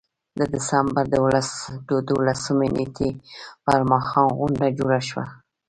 [0.37, 1.05] د ډسمبر
[1.89, 3.09] د دولسمې نېټې
[3.65, 5.25] پر ماښام غونډه جوړه شوه.